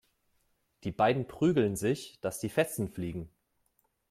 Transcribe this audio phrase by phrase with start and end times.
[0.83, 3.29] Die beiden prügeln sich, dass die Fetzen fliegen.